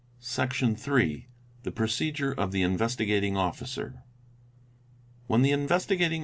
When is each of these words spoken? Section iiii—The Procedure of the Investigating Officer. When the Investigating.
Section 0.19 0.75
iiii—The 0.75 1.71
Procedure 1.71 2.31
of 2.31 2.51
the 2.51 2.63
Investigating 2.63 3.37
Officer. 3.37 4.01
When 5.27 5.43
the 5.43 5.51
Investigating. 5.51 6.19